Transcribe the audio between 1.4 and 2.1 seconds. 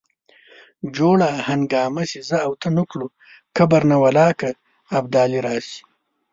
هنګامه